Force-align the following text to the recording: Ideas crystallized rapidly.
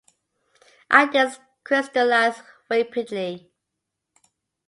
Ideas 0.89 1.39
crystallized 1.63 2.41
rapidly. 2.71 3.51